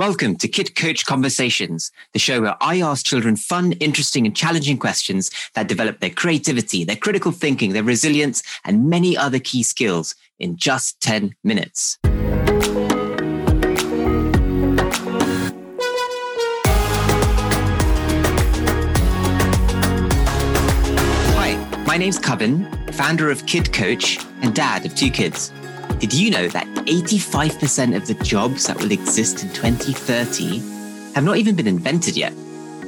Welcome 0.00 0.36
to 0.36 0.48
Kid 0.48 0.74
Coach 0.76 1.04
Conversations, 1.04 1.92
the 2.14 2.18
show 2.18 2.40
where 2.40 2.56
I 2.62 2.80
ask 2.80 3.04
children 3.04 3.36
fun, 3.36 3.72
interesting, 3.72 4.24
and 4.24 4.34
challenging 4.34 4.78
questions 4.78 5.30
that 5.52 5.68
develop 5.68 6.00
their 6.00 6.08
creativity, 6.08 6.84
their 6.84 6.96
critical 6.96 7.32
thinking, 7.32 7.74
their 7.74 7.82
resilience, 7.82 8.42
and 8.64 8.88
many 8.88 9.14
other 9.14 9.38
key 9.38 9.62
skills 9.62 10.14
in 10.38 10.56
just 10.56 11.02
10 11.02 11.34
minutes. 11.44 11.98
Hi, 21.36 21.82
my 21.86 21.98
name's 21.98 22.18
Coven, 22.18 22.66
founder 22.92 23.30
of 23.30 23.44
Kid 23.44 23.74
Coach 23.74 24.18
and 24.40 24.54
dad 24.54 24.86
of 24.86 24.94
two 24.94 25.10
kids. 25.10 25.52
Did 26.00 26.14
you 26.14 26.30
know 26.30 26.48
that 26.48 26.66
85% 26.86 27.94
of 27.94 28.06
the 28.06 28.14
jobs 28.24 28.66
that 28.66 28.78
will 28.78 28.90
exist 28.90 29.42
in 29.42 29.50
2030 29.50 30.58
have 31.14 31.24
not 31.24 31.36
even 31.36 31.54
been 31.54 31.66
invented 31.66 32.16
yet? 32.16 32.32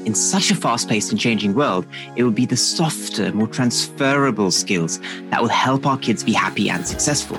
In 0.06 0.14
such 0.14 0.50
a 0.50 0.54
fast 0.54 0.88
paced 0.88 1.10
and 1.10 1.20
changing 1.20 1.52
world, 1.52 1.86
it 2.16 2.24
will 2.24 2.30
be 2.30 2.46
the 2.46 2.56
softer, 2.56 3.30
more 3.32 3.46
transferable 3.46 4.50
skills 4.50 4.98
that 5.28 5.42
will 5.42 5.50
help 5.50 5.84
our 5.84 5.98
kids 5.98 6.24
be 6.24 6.32
happy 6.32 6.70
and 6.70 6.86
successful. 6.86 7.36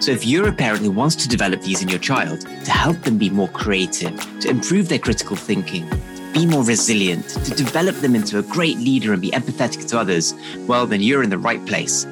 So, 0.00 0.10
if 0.10 0.26
you're 0.26 0.48
a 0.48 0.52
parent 0.52 0.82
who 0.82 0.90
wants 0.90 1.14
to 1.14 1.28
develop 1.28 1.62
these 1.62 1.82
in 1.82 1.88
your 1.88 2.00
child 2.00 2.40
to 2.40 2.70
help 2.72 3.00
them 3.02 3.16
be 3.16 3.30
more 3.30 3.48
creative, 3.50 4.18
to 4.40 4.50
improve 4.50 4.88
their 4.88 4.98
critical 4.98 5.36
thinking, 5.36 5.88
be 6.32 6.46
more 6.46 6.64
resilient, 6.64 7.28
to 7.28 7.54
develop 7.54 7.94
them 7.96 8.16
into 8.16 8.40
a 8.40 8.42
great 8.42 8.78
leader 8.78 9.12
and 9.12 9.22
be 9.22 9.30
empathetic 9.30 9.88
to 9.90 10.00
others, 10.00 10.34
well, 10.66 10.84
then 10.84 11.00
you're 11.00 11.22
in 11.22 11.30
the 11.30 11.38
right 11.38 11.64
place. 11.64 12.06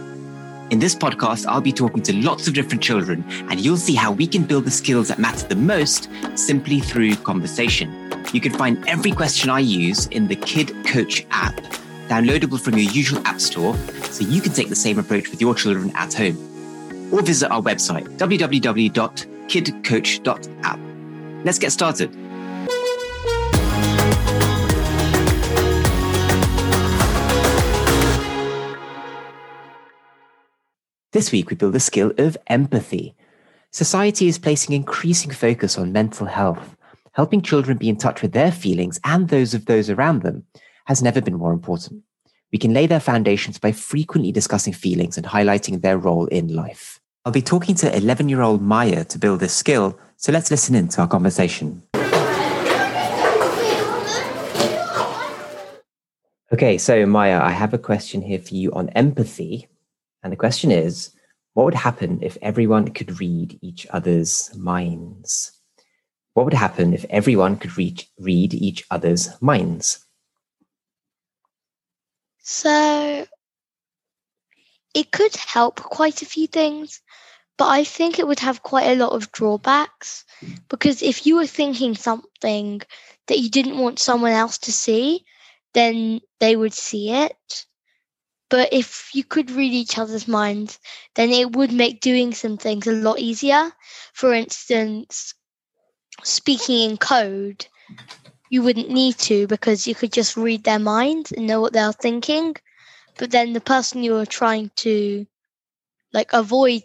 In 0.71 0.79
this 0.79 0.95
podcast, 0.95 1.45
I'll 1.47 1.61
be 1.61 1.73
talking 1.73 2.01
to 2.05 2.15
lots 2.15 2.47
of 2.47 2.55
different 2.55 2.81
children, 2.81 3.25
and 3.51 3.59
you'll 3.59 3.77
see 3.77 3.97
how 3.97 4.13
we 4.13 4.25
can 4.25 4.45
build 4.45 4.67
the 4.67 4.71
skills 4.71 5.09
that 5.09 5.19
matter 5.19 5.49
the 5.49 5.57
most 5.57 6.09
simply 6.37 6.79
through 6.79 7.17
conversation. 7.17 7.91
You 8.33 8.41
can 8.41 8.53
find 8.53 8.87
every 8.87 9.11
question 9.11 9.51
I 9.51 9.59
use 9.59 10.07
in 10.07 10.29
the 10.29 10.37
Kid 10.37 10.73
Coach 10.87 11.27
app, 11.33 11.57
downloadable 12.07 12.61
from 12.61 12.79
your 12.79 12.89
usual 12.93 13.21
app 13.27 13.41
store, 13.41 13.75
so 14.13 14.25
you 14.25 14.41
can 14.41 14.53
take 14.53 14.69
the 14.69 14.77
same 14.77 15.01
approach 15.01 15.29
with 15.33 15.41
your 15.41 15.57
children 15.57 15.91
at 15.97 16.15
home. 16.15 16.37
Or 17.13 17.21
visit 17.21 17.51
our 17.51 17.61
website, 17.61 18.07
www.kidcoach.app. 18.17 20.81
Let's 21.45 21.59
get 21.59 21.73
started. 21.73 22.17
This 31.21 31.33
week, 31.33 31.51
we 31.51 31.57
build 31.57 31.75
the 31.75 31.81
skill 31.81 32.15
of 32.17 32.39
empathy. 32.47 33.15
Society 33.73 34.27
is 34.27 34.39
placing 34.39 34.75
increasing 34.75 35.31
focus 35.31 35.77
on 35.77 35.93
mental 35.93 36.25
health. 36.27 36.79
Helping 37.13 37.43
children 37.43 37.77
be 37.77 37.91
in 37.91 37.99
touch 37.99 38.23
with 38.23 38.33
their 38.33 38.51
feelings 38.51 38.99
and 39.05 39.29
those 39.29 39.53
of 39.53 39.67
those 39.67 39.91
around 39.91 40.23
them 40.23 40.47
has 40.87 41.03
never 41.03 41.21
been 41.21 41.35
more 41.35 41.53
important. 41.53 42.05
We 42.51 42.59
can 42.59 42.73
lay 42.73 42.87
their 42.87 43.01
foundations 43.01 43.59
by 43.59 43.73
frequently 43.73 44.33
discussing 44.33 44.73
feelings 44.73 45.19
and 45.19 45.27
highlighting 45.27 45.83
their 45.83 45.99
role 45.99 46.25
in 46.29 46.55
life. 46.55 47.03
I'll 47.27 47.33
be 47.33 47.43
talking 47.43 47.75
to 47.75 47.95
11 47.95 48.31
year 48.31 48.41
old 48.41 48.63
Maya 48.63 49.05
to 49.05 49.19
build 49.19 49.41
this 49.41 49.53
skill, 49.53 50.01
so 50.17 50.33
let's 50.33 50.51
listen 50.51 50.75
in 50.75 50.89
to 50.89 51.03
our 51.03 51.07
conversation. 51.07 51.83
Okay, 56.51 56.79
so 56.79 57.05
Maya, 57.05 57.43
I 57.43 57.51
have 57.51 57.75
a 57.75 57.79
question 57.79 58.23
here 58.23 58.39
for 58.39 58.55
you 58.55 58.73
on 58.73 58.89
empathy. 58.89 59.69
And 60.23 60.33
the 60.33 60.37
question 60.37 60.71
is 60.71 61.11
what 61.55 61.65
would 61.65 61.75
happen 61.75 62.21
if 62.23 62.39
everyone 62.43 62.89
could 62.89 63.21
read 63.21 63.59
each 63.63 63.87
other's 63.91 64.55
minds? 64.57 65.53
What 66.35 66.45
would 66.45 66.55
happen 66.55 66.95
if 66.95 67.05
everyone 67.11 67.57
could 67.57 67.77
read, 67.77 68.05
read 68.19 68.55
each 68.55 68.85
other's 68.91 69.29
minds? 69.41 70.05
So 72.39 73.27
it 74.95 75.11
could 75.11 75.35
help 75.37 75.77
quite 75.77 76.23
a 76.23 76.27
few 76.27 76.47
things, 76.47 77.01
but 77.59 77.69
I 77.69 77.85
think 77.85 78.19
it 78.19 78.27
would 78.27 78.41
have 78.41 78.63
quite 78.63 78.87
a 78.87 78.97
lot 78.97 79.13
of 79.13 79.33
drawbacks 79.33 80.25
because 80.69 81.03
if 81.03 81.27
you 81.27 81.37
were 81.37 81.47
thinking 81.47 81.95
something 81.95 82.81
that 83.27 83.39
you 83.39 83.51
didn't 83.51 83.79
want 83.79 83.99
someone 83.99 84.33
else 84.33 84.59
to 84.59 84.73
see, 84.73 85.25
then 85.75 86.21
they 86.41 86.57
would 86.57 86.75
see 86.75 87.11
it. 87.11 87.67
But 88.51 88.73
if 88.73 89.11
you 89.15 89.25
could 89.25 89.51
read 89.51 89.73
each 89.73 89.99
other's 89.99 90.29
minds, 90.29 90.79
then 91.15 91.31
it 91.31 91.57
would 91.57 91.73
make 91.73 92.01
doing 92.01 92.35
some 92.35 92.59
things 92.59 92.87
a 92.87 92.93
lot 92.93 93.19
easier. 93.21 93.73
For 94.13 94.35
instance, 94.35 95.35
speaking 96.25 96.91
in 96.91 96.97
code, 96.99 97.67
you 98.51 98.63
wouldn't 98.63 98.91
need 98.91 99.17
to 99.19 99.47
because 99.47 99.87
you 99.87 99.95
could 99.95 100.13
just 100.13 100.37
read 100.37 100.65
their 100.65 100.81
minds 100.81 101.33
and 101.33 101.47
know 101.47 101.61
what 101.61 101.73
they're 101.73 101.93
thinking. 101.93 102.57
But 103.19 103.31
then 103.31 103.53
the 103.53 103.61
person 103.61 104.03
you 104.03 104.17
are 104.17 104.27
trying 104.27 104.71
to 104.77 105.27
like 106.13 106.33
avoid 106.33 106.83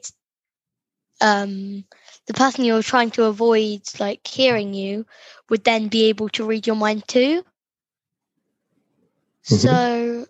um 1.22 1.84
the 2.28 2.34
person 2.34 2.66
you're 2.66 2.84
trying 2.84 3.10
to 3.12 3.24
avoid 3.24 3.82
like 4.00 4.28
hearing 4.28 4.74
you 4.74 5.06
would 5.50 5.64
then 5.64 5.88
be 5.88 6.06
able 6.06 6.30
to 6.30 6.46
read 6.46 6.68
your 6.68 6.76
mind 6.76 7.08
too. 7.08 7.44
Mm-hmm. 9.50 9.56
So 9.58 10.26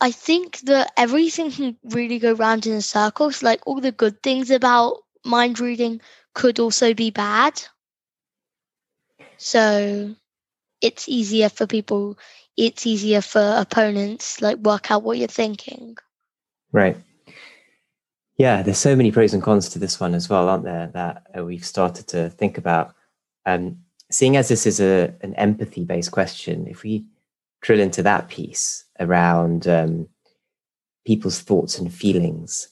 I 0.00 0.10
think 0.10 0.60
that 0.60 0.92
everything 0.96 1.50
can 1.50 1.76
really 1.84 2.18
go 2.18 2.32
round 2.32 2.66
in 2.66 2.72
a 2.72 2.82
circle. 2.82 3.30
So 3.30 3.46
like 3.46 3.60
all 3.66 3.80
the 3.80 3.92
good 3.92 4.22
things 4.22 4.50
about 4.50 4.98
mind 5.24 5.60
reading 5.60 6.00
could 6.34 6.58
also 6.58 6.94
be 6.94 7.10
bad. 7.10 7.62
So 9.36 10.14
it's 10.80 11.08
easier 11.08 11.48
for 11.48 11.66
people, 11.66 12.18
it's 12.56 12.86
easier 12.86 13.20
for 13.20 13.54
opponents, 13.56 14.40
like 14.40 14.58
work 14.58 14.90
out 14.90 15.02
what 15.02 15.18
you're 15.18 15.28
thinking. 15.28 15.96
Right. 16.72 16.96
Yeah, 18.38 18.62
there's 18.62 18.78
so 18.78 18.96
many 18.96 19.12
pros 19.12 19.34
and 19.34 19.42
cons 19.42 19.68
to 19.70 19.78
this 19.78 20.00
one 20.00 20.14
as 20.14 20.30
well, 20.30 20.48
aren't 20.48 20.64
there? 20.64 20.90
That 20.94 21.26
uh, 21.36 21.44
we've 21.44 21.64
started 21.64 22.06
to 22.08 22.30
think 22.30 22.56
about. 22.56 22.94
Um, 23.44 23.80
seeing 24.10 24.36
as 24.36 24.48
this 24.48 24.66
is 24.66 24.80
a 24.80 25.14
an 25.20 25.34
empathy 25.34 25.84
based 25.84 26.10
question, 26.10 26.66
if 26.66 26.82
we 26.82 27.04
drill 27.60 27.80
into 27.80 28.02
that 28.02 28.28
piece 28.28 28.84
around 28.98 29.66
um, 29.68 30.08
people's 31.06 31.40
thoughts 31.40 31.78
and 31.78 31.92
feelings. 31.92 32.68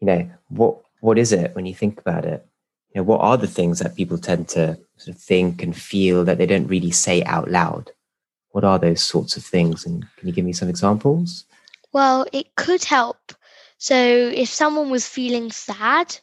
You 0.00 0.06
know, 0.06 0.30
what 0.48 0.78
what 1.00 1.18
is 1.18 1.32
it 1.32 1.54
when 1.54 1.66
you 1.66 1.74
think 1.74 2.00
about 2.00 2.24
it? 2.24 2.46
You 2.94 3.00
know, 3.00 3.04
what 3.04 3.20
are 3.20 3.36
the 3.36 3.46
things 3.46 3.78
that 3.78 3.96
people 3.96 4.18
tend 4.18 4.48
to 4.50 4.78
sort 4.96 5.16
of 5.16 5.22
think 5.22 5.62
and 5.62 5.76
feel 5.76 6.24
that 6.24 6.38
they 6.38 6.46
don't 6.46 6.66
really 6.66 6.90
say 6.90 7.22
out 7.24 7.50
loud? 7.50 7.90
What 8.50 8.64
are 8.64 8.78
those 8.78 9.02
sorts 9.02 9.36
of 9.36 9.44
things? 9.44 9.86
And 9.86 10.06
can 10.16 10.28
you 10.28 10.34
give 10.34 10.44
me 10.44 10.52
some 10.52 10.68
examples? 10.68 11.44
Well, 11.92 12.26
it 12.32 12.54
could 12.56 12.84
help. 12.84 13.32
So 13.78 13.96
if 13.96 14.48
someone 14.48 14.90
was 14.90 15.06
feeling 15.08 15.50
sad, 15.50 16.16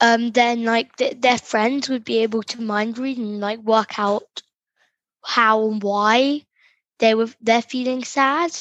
um, 0.00 0.32
then 0.32 0.64
like 0.64 0.96
th- 0.96 1.20
their 1.20 1.38
friends 1.38 1.88
would 1.88 2.04
be 2.04 2.18
able 2.18 2.42
to 2.44 2.60
mind 2.60 2.98
read 2.98 3.18
and 3.18 3.40
like 3.40 3.60
work 3.60 3.98
out 3.98 4.42
how 5.24 5.68
and 5.68 5.82
why 5.82 6.44
they 7.02 7.14
were 7.16 7.28
they're 7.40 7.60
feeling 7.60 8.04
sad. 8.04 8.52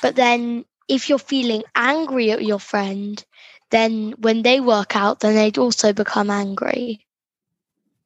But 0.00 0.14
then 0.14 0.64
if 0.86 1.08
you're 1.08 1.18
feeling 1.18 1.64
angry 1.74 2.30
at 2.30 2.44
your 2.44 2.60
friend, 2.60 3.22
then 3.70 4.12
when 4.18 4.42
they 4.42 4.60
work 4.60 4.94
out, 4.94 5.20
then 5.20 5.34
they'd 5.34 5.58
also 5.58 5.92
become 5.92 6.30
angry. 6.30 7.04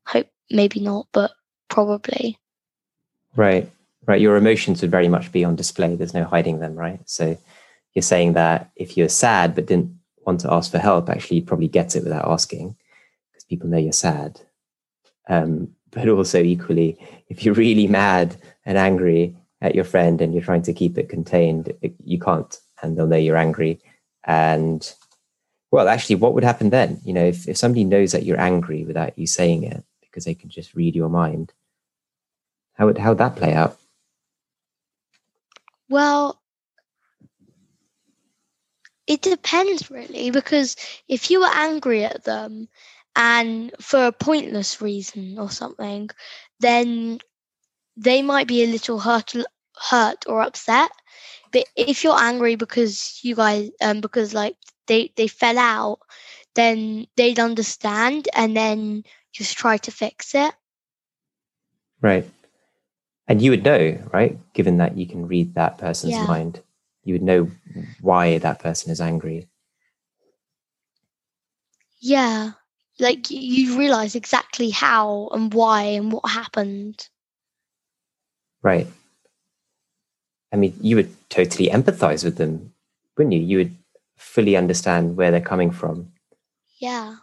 Hope 0.07 0.29
maybe 0.51 0.81
not, 0.81 1.07
but 1.13 1.31
probably. 1.69 2.39
Right, 3.37 3.71
right. 4.07 4.21
Your 4.21 4.37
emotions 4.37 4.81
would 4.81 4.91
very 4.91 5.09
much 5.09 5.31
be 5.31 5.45
on 5.45 5.57
display. 5.57 5.95
There's 5.95 6.15
no 6.15 6.25
hiding 6.25 6.61
them, 6.61 6.75
right? 6.75 7.01
So 7.05 7.37
you're 7.93 8.03
saying 8.03 8.33
that 8.33 8.71
if 8.77 8.97
you're 8.97 9.11
sad 9.11 9.55
but 9.55 9.67
didn't 9.67 9.95
want 10.27 10.41
to 10.41 10.53
ask 10.53 10.71
for 10.71 10.79
help, 10.79 11.11
actually 11.11 11.37
you'd 11.37 11.47
probably 11.47 11.69
get 11.69 11.95
it 11.97 12.03
without 12.03 12.29
asking 12.29 12.77
because 13.31 13.45
people 13.45 13.69
know 13.69 13.79
you're 13.79 13.93
sad. 13.93 14.41
Um, 15.29 15.77
but 15.93 16.09
also 16.09 16.43
equally, 16.43 16.99
if 17.29 17.45
you're 17.45 17.55
really 17.55 17.87
mad 17.87 18.37
and 18.67 18.77
angry 18.77 19.37
at 19.61 19.75
your 19.75 19.85
friend 19.85 20.21
and 20.21 20.35
you're 20.35 20.43
trying 20.43 20.63
to 20.63 20.73
keep 20.73 20.99
it 20.99 21.09
contained, 21.09 21.73
you 22.03 22.19
can't, 22.19 22.59
and 22.83 22.97
they'll 22.97 23.07
know 23.07 23.17
you're 23.17 23.37
angry. 23.37 23.79
And 24.25 24.93
well, 25.71 25.89
actually, 25.89 26.17
what 26.17 26.35
would 26.35 26.45
happen 26.45 26.71
then? 26.71 27.01
You 27.05 27.13
know, 27.13 27.25
if, 27.25 27.47
if 27.49 27.57
somebody 27.57 27.85
knows 27.85 28.13
that 28.13 28.25
you're 28.25 28.41
angry 28.41 28.85
without 28.85 29.19
you 29.19 29.27
saying 29.27 29.63
it 29.65 29.85
because 30.01 30.25
they 30.25 30.35
can 30.35 30.51
just 30.51 30.75
read 30.75 30.97
your 30.97 31.09
mind, 31.09 31.53
how 32.75 32.87
would 32.87 32.99
how 32.99 33.11
would 33.11 33.19
that 33.19 33.37
play 33.37 33.53
out? 33.53 33.79
Well, 35.89 36.41
it 39.07 39.21
depends 39.21 39.91
really 39.91 40.31
because 40.31 40.77
if 41.07 41.31
you 41.31 41.41
were 41.41 41.51
angry 41.53 42.05
at 42.05 42.25
them 42.25 42.69
and 43.17 43.73
for 43.81 44.07
a 44.07 44.13
pointless 44.13 44.81
reason 44.81 45.39
or 45.39 45.51
something, 45.51 46.11
then 46.61 47.19
they 47.97 48.23
might 48.23 48.47
be 48.49 48.63
a 48.65 48.67
little 48.67 48.99
hurt 49.01 49.35
hurt 49.91 50.25
or 50.27 50.43
upset. 50.43 50.91
But 51.53 51.65
if 51.77 52.05
you're 52.05 52.19
angry 52.19 52.57
because 52.57 53.21
you 53.23 53.35
guys 53.35 53.71
um 53.81 54.01
because 54.01 54.33
like 54.35 54.57
they 54.87 55.13
they 55.17 55.29
fell 55.29 55.59
out, 55.59 56.01
then 56.55 57.07
they'd 57.17 57.39
understand 57.41 58.29
and 58.35 58.57
then 58.57 59.05
just 59.33 59.57
try 59.57 59.77
to 59.79 59.91
fix 59.91 60.35
it. 60.35 60.55
Right. 62.01 62.29
And 63.29 63.41
you 63.43 63.51
would 63.51 63.65
know, 63.65 63.99
right? 64.13 64.39
Given 64.55 64.79
that 64.79 64.97
you 64.97 65.07
can 65.07 65.27
read 65.27 65.55
that 65.55 65.79
person's 65.79 66.19
Yeah. 66.19 66.27
mind, 66.27 66.61
you 67.05 67.15
would 67.15 67.23
know 67.23 67.51
why 68.01 68.39
that 68.39 68.59
person 68.61 68.91
is 68.91 69.01
angry. 69.01 69.49
Yeah. 72.01 72.53
Like 72.99 73.31
you 73.31 73.79
realize 73.79 74.15
exactly 74.15 74.71
how 74.71 75.29
and 75.33 75.53
why 75.53 75.83
and 75.83 76.13
what 76.13 76.29
happened. 76.29 77.09
Right. 78.63 78.87
I 80.53 80.57
mean, 80.57 80.75
you 80.81 80.97
would 80.97 81.11
totally 81.31 81.69
empathize 81.69 82.23
with 82.23 82.37
them, 82.37 82.73
wouldn't 83.17 83.33
you? 83.35 83.41
You 83.41 83.57
would 83.59 83.77
fully 84.19 84.57
understand 84.57 85.17
where 85.17 85.31
they're 85.31 85.41
coming 85.41 85.71
from, 85.71 86.13
Yeah. 86.79 87.17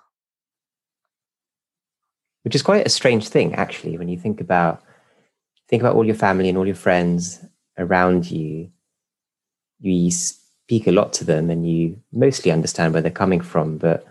which 2.44 2.56
is 2.56 2.62
quite 2.64 2.86
a 2.86 2.90
strange 2.90 3.28
thing, 3.30 3.54
actually, 3.56 3.98
when 3.98 4.10
you 4.10 4.18
think 4.18 4.42
about 4.42 4.84
think 5.70 5.84
about 5.84 5.96
all 5.96 6.06
your 6.06 6.16
family 6.16 6.50
and 6.50 6.58
all 6.58 6.66
your 6.66 6.76
friends 6.76 7.46
around 7.78 8.30
you. 8.30 8.72
You 9.80 10.10
speak 10.12 10.88
a 10.88 10.92
lot 10.92 11.14
to 11.14 11.24
them, 11.24 11.50
and 11.52 11.70
you 11.70 12.02
mostly 12.12 12.52
understand 12.52 12.92
where 12.94 13.04
they're 13.04 13.12
coming 13.12 13.40
from. 13.40 13.78
But 13.78 14.04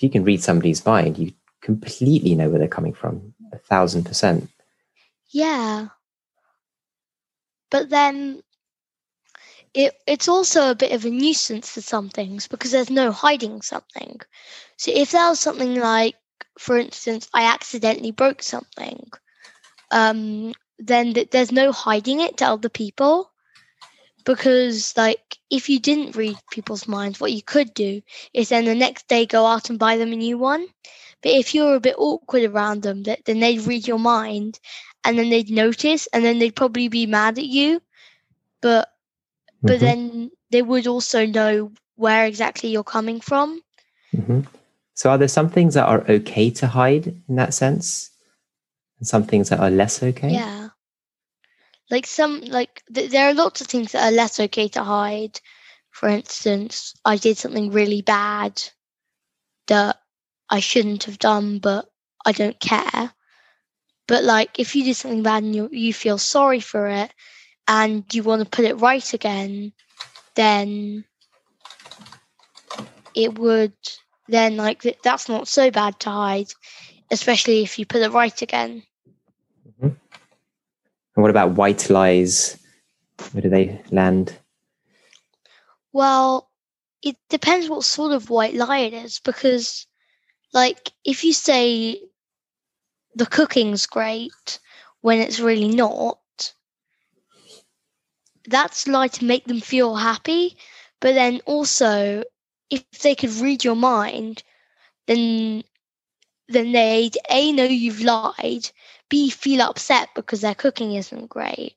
if 0.00 0.04
you 0.04 0.08
can 0.08 0.24
read 0.24 0.42
somebody's 0.42 0.86
mind, 0.86 1.18
you 1.18 1.30
completely 1.60 2.34
know 2.34 2.48
where 2.48 2.58
they're 2.58 2.68
coming 2.68 2.94
from, 2.94 3.34
a 3.52 3.58
thousand 3.58 4.04
percent. 4.04 4.48
Yeah. 5.28 5.88
But 7.70 7.90
then 7.90 8.42
it 9.74 9.92
it's 10.06 10.26
also 10.26 10.70
a 10.70 10.74
bit 10.74 10.92
of 10.92 11.04
a 11.04 11.10
nuisance 11.10 11.68
for 11.68 11.82
some 11.82 12.08
things 12.08 12.48
because 12.48 12.70
there's 12.70 12.88
no 12.88 13.12
hiding 13.12 13.60
something. 13.60 14.18
So 14.78 14.90
if 14.94 15.10
there 15.10 15.28
was 15.28 15.38
something 15.38 15.74
like, 15.74 16.14
for 16.58 16.78
instance, 16.78 17.28
I 17.34 17.52
accidentally 17.52 18.10
broke 18.10 18.42
something, 18.42 19.06
um, 19.90 20.54
then 20.78 21.12
th- 21.12 21.28
there's 21.28 21.52
no 21.52 21.72
hiding 21.72 22.20
it 22.20 22.38
to 22.38 22.46
other 22.46 22.70
people 22.70 23.29
because 24.24 24.96
like 24.96 25.38
if 25.50 25.68
you 25.68 25.78
didn't 25.80 26.16
read 26.16 26.36
people's 26.50 26.88
minds 26.88 27.20
what 27.20 27.32
you 27.32 27.42
could 27.42 27.72
do 27.74 28.00
is 28.34 28.48
then 28.50 28.64
the 28.64 28.74
next 28.74 29.08
day 29.08 29.26
go 29.26 29.46
out 29.46 29.70
and 29.70 29.78
buy 29.78 29.96
them 29.96 30.12
a 30.12 30.16
new 30.16 30.38
one. 30.38 30.66
But 31.22 31.32
if 31.32 31.54
you're 31.54 31.74
a 31.74 31.80
bit 31.80 31.96
awkward 31.98 32.44
around 32.44 32.82
them 32.82 33.04
th- 33.04 33.22
then 33.26 33.40
they'd 33.40 33.66
read 33.66 33.86
your 33.86 33.98
mind 33.98 34.58
and 35.04 35.18
then 35.18 35.30
they'd 35.30 35.50
notice 35.50 36.06
and 36.12 36.24
then 36.24 36.38
they'd 36.38 36.56
probably 36.56 36.88
be 36.88 37.06
mad 37.06 37.38
at 37.38 37.44
you. 37.44 37.80
But 38.62 38.88
but 39.62 39.76
Mhm, 39.76 39.80
then 39.80 40.30
they 40.50 40.62
would 40.62 40.86
also 40.86 41.26
know 41.26 41.72
where 41.96 42.26
exactly 42.26 42.70
you're 42.70 42.84
coming 42.84 43.20
from. 43.20 43.60
Mhm. 44.16 44.46
So, 44.94 45.10
are 45.10 45.18
there 45.18 45.28
some 45.28 45.50
things 45.50 45.74
that 45.74 45.86
are 45.86 46.04
okay 46.08 46.50
to 46.50 46.66
hide 46.66 47.06
in 47.28 47.36
that 47.36 47.54
sense, 47.54 48.10
and 48.98 49.06
some 49.06 49.24
things 49.24 49.50
that 49.50 49.60
are 49.60 49.70
less 49.70 50.02
okay? 50.02 50.32
yeah 50.34 50.69
like 51.90 52.06
some 52.06 52.40
like 52.42 52.82
th- 52.94 53.10
there 53.10 53.28
are 53.28 53.34
lots 53.34 53.60
of 53.60 53.66
things 53.66 53.92
that 53.92 54.04
are 54.04 54.14
less 54.16 54.38
okay 54.40 54.68
to 54.68 54.84
hide. 54.84 55.40
For 55.90 56.08
instance 56.08 56.94
i 57.04 57.16
did 57.16 57.36
something 57.38 57.70
really 57.72 58.02
bad 58.02 58.62
that 59.68 59.98
i 60.48 60.60
shouldn't 60.60 61.04
have 61.04 61.18
done 61.18 61.58
but 61.58 61.86
i 62.26 62.32
don't 62.32 62.60
care. 62.60 63.12
But 64.08 64.24
like 64.24 64.58
if 64.58 64.74
you 64.76 64.84
did 64.84 64.96
something 64.96 65.22
bad 65.22 65.42
and 65.44 65.54
you, 65.54 65.68
you 65.72 65.94
feel 65.94 66.18
sorry 66.18 66.60
for 66.60 66.86
it 66.88 67.12
and 67.68 68.04
you 68.14 68.22
want 68.22 68.42
to 68.42 68.48
put 68.48 68.64
it 68.64 68.74
right 68.80 69.14
again 69.14 69.72
then 70.36 71.04
it 73.14 73.38
would 73.38 73.74
then 74.28 74.56
like 74.56 74.82
th- 74.82 74.98
that's 75.02 75.28
not 75.28 75.48
so 75.48 75.70
bad 75.70 75.98
to 76.00 76.10
hide 76.10 76.48
especially 77.10 77.62
if 77.62 77.78
you 77.78 77.86
put 77.86 78.02
it 78.02 78.12
right 78.12 78.42
again 78.42 78.82
And 81.20 81.22
what 81.22 81.30
about 81.30 81.58
white 81.58 81.90
lies? 81.90 82.58
Where 83.32 83.42
do 83.42 83.50
they 83.50 83.78
land? 83.90 84.38
Well, 85.92 86.48
it 87.02 87.16
depends 87.28 87.68
what 87.68 87.84
sort 87.84 88.12
of 88.12 88.30
white 88.30 88.54
lie 88.54 88.78
it 88.78 88.94
is 88.94 89.20
because, 89.20 89.86
like, 90.54 90.92
if 91.04 91.22
you 91.22 91.34
say 91.34 92.00
the 93.14 93.26
cooking's 93.26 93.84
great 93.84 94.60
when 95.02 95.18
it's 95.18 95.40
really 95.40 95.68
not, 95.68 96.54
that's 98.46 98.88
lie 98.88 99.08
to 99.08 99.24
make 99.26 99.44
them 99.44 99.60
feel 99.60 99.96
happy. 99.96 100.56
But 101.00 101.16
then 101.16 101.42
also, 101.44 102.24
if 102.70 102.82
they 103.02 103.14
could 103.14 103.32
read 103.32 103.62
your 103.62 103.76
mind, 103.76 104.42
then 105.06 105.64
then 106.48 106.72
they'd 106.72 107.18
a 107.28 107.52
know 107.52 107.64
you've 107.64 108.00
lied, 108.00 108.70
b 109.10 109.30
feel 109.30 109.62
upset 109.62 110.10
because 110.14 110.42
their 110.42 110.54
cooking 110.54 110.94
isn't 110.94 111.28
great, 111.30 111.76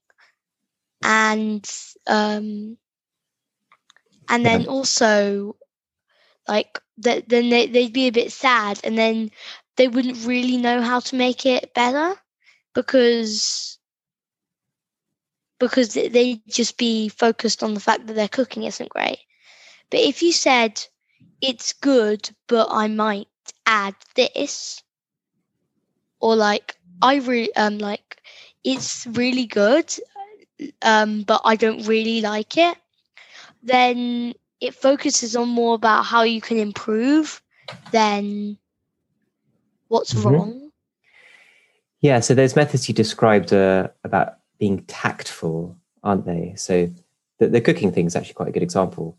and 1.04 1.70
um 2.08 2.78
and 4.30 4.46
then 4.46 4.66
Yeah. 4.66 4.68
also 4.68 5.56
like 6.48 6.80
th- 7.04 7.26
then 7.28 7.50
they, 7.50 7.68
they'd 7.68 7.94
be 7.94 8.08
a 8.08 8.12
bit 8.12 8.32
sad 8.32 8.80
and 8.84 8.98
then 8.98 9.32
they 9.78 9.88
wouldn't 9.88 10.26
really 10.26 10.58
know 10.58 10.82
how 10.82 11.00
to 11.00 11.16
make 11.16 11.46
it 11.46 11.74
better 11.74 12.16
because 12.74 13.80
because 15.60 15.94
they'd 15.94 16.42
just 16.48 16.78
be 16.78 17.10
focused 17.10 17.64
on 17.64 17.74
the 17.74 17.80
fact 17.80 18.08
that 18.08 18.14
their 18.14 18.28
cooking 18.28 18.64
isn't 18.64 18.90
great 18.90 19.20
but 19.90 20.00
if 20.00 20.22
you 20.22 20.32
said 20.32 20.82
it's 21.42 21.74
good 21.74 22.30
but 22.48 22.68
i 22.72 22.88
might 22.88 23.28
add 23.66 23.96
this 24.16 24.84
or 26.20 26.36
like 26.36 26.76
i 27.04 27.18
really 27.18 27.56
um 27.56 27.78
like 27.78 28.22
it's 28.64 29.06
really 29.12 29.46
good 29.46 29.94
um 30.82 31.24
but 31.24 31.42
i 31.46 31.56
don't 31.56 31.86
really 31.88 32.22
like 32.22 32.58
it 32.58 32.78
then 33.64 34.34
it 34.62 34.74
focuses 34.74 35.36
on 35.36 35.50
more 35.50 35.76
about 35.76 36.04
how 36.04 36.24
you 36.24 36.42
can 36.42 36.58
improve 36.58 37.42
than 37.92 38.58
what's 39.90 40.14
Mhm. 40.14 40.24
wrong. 40.24 40.72
Yeah, 42.02 42.20
so 42.20 42.34
those 42.34 42.56
methods 42.56 42.88
you 42.90 42.96
described 42.96 43.54
uh, 43.54 43.90
about 44.04 44.40
being 44.60 44.84
tactful, 44.86 45.78
aren't 46.04 46.26
they? 46.26 46.54
So 46.58 46.90
the, 47.40 47.48
the 47.48 47.62
cooking 47.62 47.92
thing 47.92 48.06
is 48.08 48.16
actually 48.16 48.34
quite 48.34 48.50
a 48.50 48.52
good 48.52 48.64
example. 48.64 49.18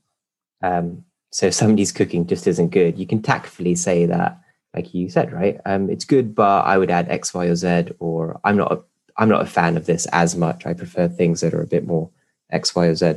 Um, 0.63 1.05
so 1.31 1.47
if 1.47 1.55
somebody's 1.55 1.93
cooking 1.93 2.27
just 2.27 2.47
isn't 2.47 2.71
good, 2.71 2.99
you 2.99 3.07
can 3.07 3.23
tactfully 3.23 3.75
say 3.75 4.07
that, 4.07 4.39
like 4.75 4.93
you 4.93 5.09
said, 5.09 5.33
right? 5.33 5.61
Um, 5.65 5.89
it's 5.89 6.05
good, 6.05 6.35
but 6.35 6.65
I 6.65 6.79
would 6.79 6.91
add 6.91 7.09
X, 7.09 7.33
Y, 7.33 7.47
or 7.47 7.57
Z, 7.57 7.91
or 7.99 8.41
I'm 8.45 8.57
not 8.57 8.73
a, 8.73 8.81
I'm 9.17 9.29
not 9.29 9.43
a 9.43 9.47
fan 9.47 9.77
of 9.77 9.87
this 9.87 10.07
as 10.13 10.37
much. 10.37 10.67
I 10.67 10.75
prefer 10.75 11.09
things 11.09 11.41
that 11.41 11.55
are 11.55 11.63
a 11.63 11.67
bit 11.67 11.87
more 11.87 12.11
X, 12.51 12.75
Y, 12.75 12.87
or 12.87 12.95
Z. 12.95 13.15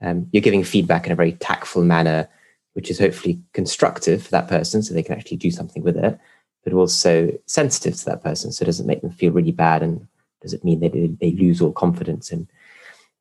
Um, 0.00 0.28
you're 0.32 0.40
giving 0.42 0.64
feedback 0.64 1.06
in 1.06 1.12
a 1.12 1.16
very 1.16 1.32
tactful 1.32 1.84
manner, 1.84 2.28
which 2.72 2.90
is 2.90 2.98
hopefully 2.98 3.40
constructive 3.52 4.24
for 4.24 4.30
that 4.32 4.48
person, 4.48 4.82
so 4.82 4.92
they 4.92 5.02
can 5.02 5.16
actually 5.16 5.36
do 5.36 5.50
something 5.50 5.82
with 5.82 5.96
it 5.96 6.18
but 6.64 6.72
also 6.72 7.32
sensitive 7.46 7.96
to 7.96 8.04
that 8.06 8.22
person. 8.22 8.52
So 8.52 8.62
it 8.62 8.66
doesn't 8.66 8.86
make 8.86 9.02
them 9.02 9.10
feel 9.10 9.32
really 9.32 9.52
bad 9.52 9.82
and 9.82 10.06
does 10.40 10.52
it 10.52 10.64
mean 10.64 10.80
they, 10.80 10.88
they 10.88 11.32
lose 11.32 11.60
all 11.60 11.72
confidence 11.72 12.30
in 12.30 12.48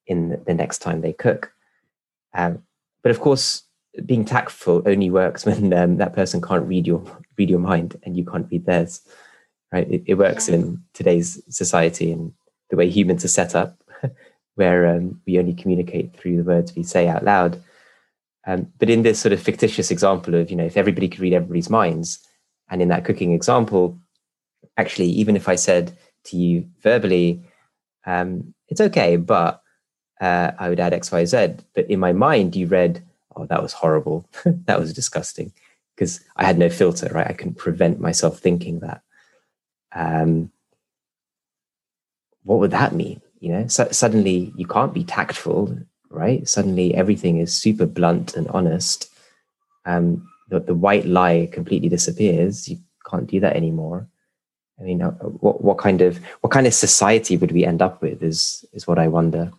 in 0.07 0.41
the 0.45 0.53
next 0.53 0.79
time 0.79 1.01
they 1.01 1.13
cook. 1.13 1.53
Um, 2.33 2.63
but 3.03 3.11
of 3.11 3.19
course, 3.19 3.63
being 4.05 4.25
tactful 4.25 4.81
only 4.85 5.09
works 5.09 5.45
when 5.45 5.73
um, 5.73 5.97
that 5.97 6.13
person 6.13 6.41
can't 6.41 6.67
read 6.67 6.87
your 6.87 7.03
read 7.37 7.49
your 7.49 7.59
mind 7.59 7.95
and 8.03 8.15
you 8.15 8.25
can't 8.25 8.47
read 8.51 8.65
theirs. 8.65 9.01
Right? 9.71 9.89
It, 9.89 10.03
it 10.05 10.13
works 10.15 10.49
Yeah. 10.49 10.55
in 10.55 10.83
today's 10.93 11.41
society 11.49 12.11
and 12.11 12.33
the 12.69 12.75
way 12.77 12.89
humans 12.89 13.25
are 13.25 13.29
set 13.29 13.55
up, 13.55 13.77
where 14.55 14.87
um, 14.87 15.21
we 15.25 15.39
only 15.39 15.53
communicate 15.53 16.15
through 16.15 16.37
the 16.37 16.43
words 16.43 16.75
we 16.75 16.83
say 16.83 17.07
out 17.07 17.23
loud. 17.23 17.61
Um, 18.47 18.71
but 18.79 18.89
in 18.89 19.03
this 19.03 19.19
sort 19.19 19.33
of 19.33 19.41
fictitious 19.41 19.91
example 19.91 20.35
of, 20.35 20.49
you 20.49 20.55
know, 20.55 20.65
if 20.65 20.77
everybody 20.77 21.07
could 21.07 21.19
read 21.19 21.33
everybody's 21.33 21.69
minds, 21.69 22.19
and 22.69 22.81
in 22.81 22.87
that 22.87 23.05
cooking 23.05 23.33
example, 23.33 23.99
actually, 24.77 25.07
even 25.07 25.35
if 25.35 25.47
I 25.49 25.55
said 25.55 25.95
to 26.25 26.37
you 26.37 26.67
verbally, 26.81 27.43
um, 28.05 28.53
it's 28.69 28.81
okay, 28.81 29.17
but 29.17 29.61
uh, 30.21 30.51
I 30.57 30.69
would 30.69 30.79
add 30.79 30.93
X, 30.93 31.11
Y, 31.11 31.25
Z. 31.25 31.55
But 31.75 31.89
in 31.89 31.99
my 31.99 32.13
mind, 32.13 32.55
you 32.55 32.67
read, 32.67 33.03
oh, 33.35 33.45
that 33.45 33.61
was 33.61 33.73
horrible. 33.73 34.27
that 34.45 34.79
was 34.79 34.93
disgusting. 34.93 35.51
Because 35.95 36.21
I 36.35 36.45
had 36.45 36.57
no 36.57 36.69
filter, 36.69 37.09
right? 37.13 37.27
I 37.27 37.33
couldn't 37.33 37.57
prevent 37.57 37.99
myself 37.99 38.39
thinking 38.39 38.79
that. 38.79 39.01
Um, 39.93 40.51
what 42.43 42.59
would 42.59 42.71
that 42.71 42.95
mean? 42.95 43.21
You 43.39 43.51
know, 43.53 43.67
so 43.67 43.87
suddenly 43.91 44.53
you 44.55 44.67
can't 44.67 44.93
be 44.93 45.03
tactful, 45.03 45.77
right? 46.09 46.47
Suddenly 46.47 46.95
everything 46.95 47.37
is 47.37 47.53
super 47.53 47.85
blunt 47.85 48.35
and 48.35 48.47
honest. 48.49 49.09
Um, 49.85 50.27
the, 50.49 50.59
the 50.59 50.75
white 50.75 51.05
lie 51.05 51.49
completely 51.51 51.89
disappears. 51.89 52.69
You 52.69 52.77
can't 53.09 53.27
do 53.27 53.39
that 53.39 53.55
anymore. 53.55 54.07
I 54.79 54.83
mean, 54.83 55.01
uh, 55.01 55.11
what 55.11 55.63
what 55.63 55.77
kind 55.77 56.01
of 56.01 56.19
what 56.41 56.51
kind 56.51 56.65
of 56.65 56.73
society 56.73 57.37
would 57.37 57.51
we 57.51 57.65
end 57.65 57.81
up 57.81 58.01
with? 58.01 58.23
Is 58.23 58.65
is 58.73 58.87
what 58.87 58.97
I 58.99 59.07
wonder. 59.07 59.51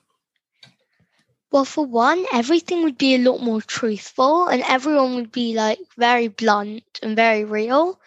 Well, 1.53 1.67
for 1.67 1.85
one, 1.85 2.25
everything 2.33 2.83
would 2.83 2.97
be 2.97 3.15
a 3.15 3.19
lot 3.19 3.43
more 3.43 3.61
truthful 3.61 4.49
and 4.49 4.63
everyone 4.63 5.15
would 5.17 5.31
be 5.31 5.55
like 5.55 5.79
very 5.99 6.29
blunt 6.29 6.99
and 7.03 7.15
very 7.15 7.45
real. 7.45 8.01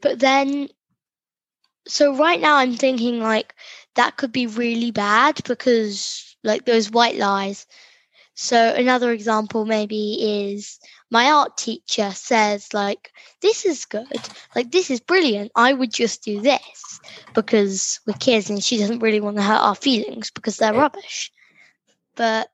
But 0.00 0.20
then, 0.20 0.68
so 1.88 2.14
right 2.16 2.40
now 2.40 2.56
I'm 2.58 2.76
thinking 2.76 3.20
like 3.20 3.54
that 3.96 4.16
could 4.16 4.32
be 4.32 4.46
really 4.46 4.92
bad 4.92 5.40
because 5.44 6.36
like 6.44 6.64
those 6.64 6.90
white 6.90 7.16
lies. 7.16 7.66
So 8.34 8.72
another 8.74 9.10
example 9.12 9.64
maybe 9.64 10.46
is 10.46 10.78
my 11.10 11.32
art 11.32 11.56
teacher 11.56 12.12
says 12.12 12.72
like 12.72 13.12
this 13.40 13.66
is 13.66 13.84
good 13.86 14.06
like 14.56 14.70
this 14.70 14.90
is 14.90 15.00
brilliant 15.00 15.52
i 15.56 15.72
would 15.74 15.92
just 15.92 16.24
do 16.24 16.40
this 16.40 17.00
because 17.34 18.00
we're 18.06 18.14
kids 18.14 18.48
and 18.48 18.64
she 18.64 18.78
doesn't 18.78 19.00
really 19.00 19.20
want 19.20 19.36
to 19.36 19.42
hurt 19.42 19.60
our 19.60 19.74
feelings 19.74 20.30
because 20.30 20.56
they're 20.56 20.72
rubbish 20.72 21.31
but 22.16 22.50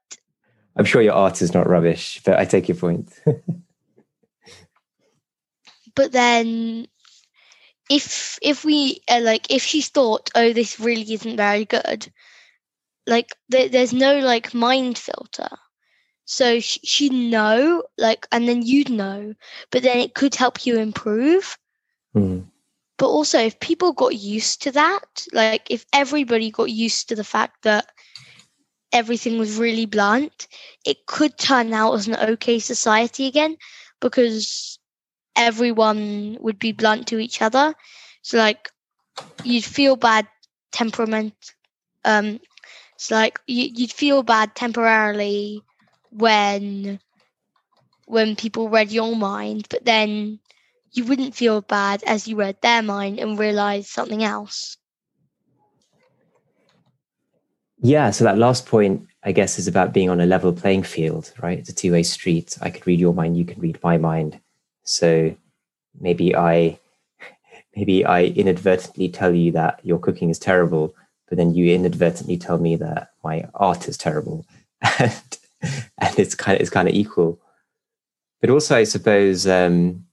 i'm 0.77 0.85
sure 0.85 1.03
your 1.03 1.15
art 1.15 1.43
is 1.43 1.55
not 1.55 1.69
rubbish 1.69 2.21
but 2.25 2.39
i 2.39 2.45
take 2.45 2.69
your 2.69 2.77
point 2.77 3.21
but 5.95 6.13
then 6.13 6.87
if 7.91 8.39
if 8.43 8.65
we 8.65 9.01
uh, 9.09 9.21
like 9.23 9.51
if 9.51 9.63
she 9.63 9.81
thought 9.81 10.31
oh 10.35 10.53
this 10.53 10.79
really 10.79 11.13
isn't 11.13 11.37
very 11.37 11.65
good 11.65 12.11
like 13.07 13.35
th- 13.51 13.73
there's 13.73 13.93
no 13.93 14.19
like 14.19 14.55
mind 14.55 14.99
filter 14.99 15.49
so 16.31 16.61
she'd 16.61 17.11
know, 17.11 17.85
like, 17.97 18.29
and 18.31 18.47
then 18.47 18.61
you'd 18.61 18.91
know, 18.91 19.35
but 19.71 19.83
then 19.83 19.97
it 19.97 20.15
could 20.15 20.35
help 20.35 20.67
you 20.67 20.79
improve. 20.79 21.57
Mm. 22.15 22.45
But 22.99 23.09
also, 23.09 23.39
if 23.39 23.59
people 23.61 23.95
got 23.95 24.15
used 24.15 24.61
to 24.65 24.73
that, 24.73 25.27
like, 25.33 25.71
if 25.71 25.87
everybody 25.95 26.51
got 26.51 26.71
used 26.71 27.09
to 27.09 27.15
the 27.15 27.25
fact 27.25 27.63
that 27.63 27.87
everything 28.93 29.39
was 29.39 29.59
really 29.59 29.87
blunt, 29.87 30.49
it 30.85 31.07
could 31.07 31.39
turn 31.39 31.73
out 31.73 31.95
as 31.95 32.09
an 32.09 32.17
okay 32.17 32.59
society 32.59 33.27
again 33.27 33.57
because 34.01 34.79
everyone 35.37 36.37
would 36.41 36.59
be 36.59 36.73
blunt 36.73 37.09
to 37.09 37.19
each 37.19 37.43
other. 37.43 37.75
So, 38.23 38.39
like, 38.39 38.71
you'd 39.45 39.65
feel 39.65 39.97
bad 39.97 40.29
temperament. 40.73 41.35
Um, 42.05 42.41
it's 42.95 43.11
like 43.11 43.41
you, 43.47 43.71
you'd 43.75 43.93
feel 43.93 44.23
bad 44.23 44.55
temporarily 44.57 45.63
when 46.11 47.01
when 48.07 48.37
people 48.37 48.69
read 48.71 48.91
your 48.91 49.15
mind, 49.15 49.69
but 49.71 49.85
then 49.85 50.41
you 50.93 51.05
wouldn't 51.05 51.37
feel 51.37 51.61
bad 51.61 52.03
as 52.05 52.27
you 52.27 52.37
read 52.37 52.61
their 52.63 52.83
mind 52.83 53.21
and 53.21 53.39
realize 53.39 53.89
something 53.89 54.25
else. 54.25 54.78
Yeah, 57.81 58.11
so 58.11 58.25
that 58.25 58.39
last 58.39 58.67
point, 58.67 59.07
I 59.23 59.33
guess, 59.33 59.59
is 59.59 59.69
about 59.69 59.93
being 59.93 60.11
on 60.11 60.21
a 60.21 60.27
level 60.27 60.53
playing 60.53 60.83
field, 60.83 61.33
right? 61.41 61.59
It's 61.59 61.69
a 61.69 61.75
two 61.75 61.93
way 61.93 62.03
street. 62.03 62.59
I 62.61 62.71
could 62.71 62.87
read 62.87 63.01
your 63.01 63.15
mind, 63.15 63.37
you 63.37 63.45
can 63.45 63.61
read 63.61 63.79
my 63.83 63.97
mind. 63.99 64.41
So 64.85 65.35
maybe 66.01 66.35
I 66.35 66.79
maybe 67.77 68.05
I 68.05 68.25
inadvertently 68.25 69.09
tell 69.09 69.35
you 69.35 69.53
that 69.53 69.81
your 69.85 69.99
cooking 69.99 70.31
is 70.31 70.39
terrible, 70.39 70.95
but 71.29 71.39
then 71.39 71.55
you 71.55 71.73
inadvertently 71.73 72.37
tell 72.37 72.59
me 72.59 72.77
that 72.77 73.11
my 73.23 73.45
art 73.55 73.89
is 73.89 73.97
terrible. 73.97 74.45
and 74.99 75.39
and 75.99 76.19
it's 76.19 76.35
kind 76.35 76.57
of 76.57 76.61
it's 76.61 76.71
kind 76.71 76.89
of 76.89 76.95
equal. 76.95 77.41
But 78.41 78.51
also, 78.51 78.77
I 78.77 78.85
suppose 78.85 79.47
um, 79.47 80.05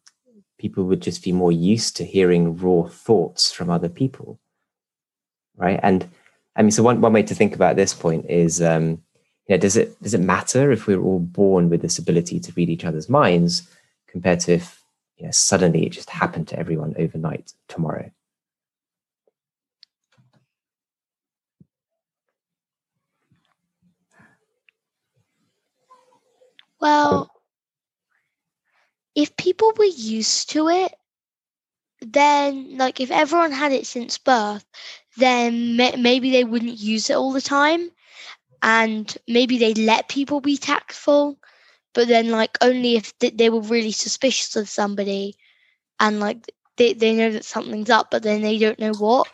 people 0.60 0.84
would 0.86 1.01
just 1.01 1.24
be 1.24 1.31
more 1.31 1.51
used 1.51 1.95
to 1.98 2.05
hearing 2.05 2.57
raw 2.57 2.88
thoughts 2.88 3.51
from 3.51 3.69
other 3.69 3.89
people, 3.89 4.39
right? 5.57 5.79
And 5.84 6.10
I 6.55 6.62
mean, 6.62 6.71
so 6.71 6.83
one 6.83 7.01
one 7.01 7.13
way 7.13 7.24
to 7.24 7.35
think 7.35 7.55
about 7.55 7.75
this 7.75 7.93
point 7.93 8.29
is, 8.29 8.62
um, 8.62 9.01
you 9.47 9.55
know, 9.55 9.57
does 9.57 9.77
it 9.77 10.01
does 10.01 10.13
it 10.13 10.21
matter 10.21 10.71
if 10.71 10.88
we're 10.88 11.01
all 11.01 11.19
born 11.19 11.69
with 11.69 11.81
this 11.81 11.97
ability 12.00 12.39
to 12.41 12.53
read 12.55 12.69
each 12.69 12.85
other's 12.85 13.09
minds 13.09 13.69
compared 14.07 14.39
to 14.41 14.53
if 14.53 14.81
you 15.17 15.25
know, 15.25 15.31
suddenly 15.31 15.85
it 15.85 15.91
just 15.91 16.09
happened 16.09 16.47
to 16.50 16.59
everyone 16.59 16.95
overnight 16.97 17.53
tomorrow? 17.67 18.12
Well, 26.79 27.31
if 29.15 29.35
people 29.38 29.74
were 29.77 29.85
used 29.85 30.51
to 30.51 30.69
it, 30.69 30.93
then 32.01 32.77
like 32.77 33.00
if 33.00 33.09
everyone 33.12 33.51
had 33.51 33.71
it 33.71 33.88
since 33.88 34.17
birth, 34.17 34.65
then 35.17 35.75
may- 35.77 35.95
maybe 35.98 36.31
they 36.31 36.43
wouldn't 36.43 36.79
use 36.79 37.10
it 37.10 37.15
all 37.15 37.31
the 37.34 37.41
time, 37.41 37.89
and 38.62 39.17
maybe 39.27 39.57
they 39.57 39.74
let 39.74 40.10
people 40.10 40.41
be 40.41 40.57
tactful, 40.57 41.38
but 41.93 42.07
then 42.07 42.29
like 42.29 42.57
only 42.62 42.95
if 42.95 43.17
th- 43.19 43.36
they 43.38 43.50
were 43.50 43.62
really 43.62 43.91
suspicious 43.91 44.55
of 44.55 44.69
somebody, 44.69 45.36
and 46.00 46.19
like 46.19 46.51
they 46.77 46.93
they 46.93 47.13
know 47.15 47.31
that 47.31 47.45
something's 47.45 47.89
up, 47.89 48.12
but 48.12 48.24
then 48.24 48.41
they 48.41 48.57
don't 48.60 48.79
know 48.79 48.93
what, 48.93 49.27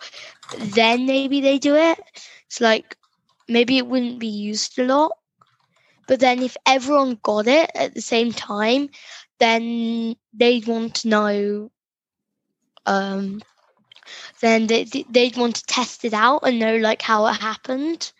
then 0.58 1.06
maybe 1.06 1.42
they 1.42 1.58
do 1.60 1.76
it. 1.76 2.00
It's 2.48 2.62
like 2.62 2.98
maybe 3.48 3.78
it 3.78 3.88
wouldn't 3.88 4.20
be 4.20 4.28
used 4.28 4.78
a 4.80 4.86
lot 4.86 5.12
but 6.08 6.20
then 6.20 6.42
if 6.42 6.58
everyone 6.66 7.20
got 7.24 7.48
it 7.48 7.70
at 7.76 7.94
the 7.94 8.02
same 8.02 8.32
time, 8.32 8.90
then 9.40 10.16
they'd 10.34 10.68
want 10.68 10.96
to 10.96 11.08
know. 11.10 11.72
Um, 12.86 13.42
then 14.42 14.68
they, 14.68 14.84
they'd 14.84 15.38
want 15.38 15.58
to 15.58 15.66
test 15.66 16.06
it 16.06 16.14
out 16.14 16.40
and 16.44 16.60
know 16.60 16.78
like 16.78 17.02
how 17.02 17.28
it 17.28 17.34
happened, 17.34 18.12